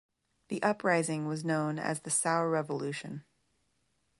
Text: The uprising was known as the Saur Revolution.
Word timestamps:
The 0.47 0.63
uprising 0.63 1.27
was 1.27 1.45
known 1.45 1.77
as 1.77 1.99
the 1.99 2.09
Saur 2.09 2.49
Revolution. 2.49 3.23